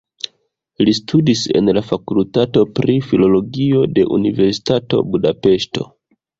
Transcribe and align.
Li 0.87 0.95
studis 0.99 1.43
en 1.59 1.69
la 1.79 1.83
fakultato 1.89 2.65
pri 2.81 2.97
filologio 3.11 3.87
de 4.01 4.09
Universitato 4.19 5.07
Budapeŝto. 5.15 5.91